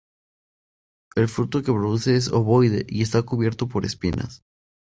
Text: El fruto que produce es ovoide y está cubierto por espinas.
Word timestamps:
El 1.15 1.27
fruto 1.27 1.59
que 1.61 1.71
produce 1.71 2.15
es 2.15 2.31
ovoide 2.31 2.87
y 2.89 3.03
está 3.03 3.21
cubierto 3.21 3.67
por 3.67 3.85
espinas. 3.85 4.41